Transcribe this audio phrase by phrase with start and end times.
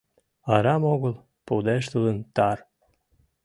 [0.53, 1.13] Арам огыл
[1.45, 2.59] пудештылын тар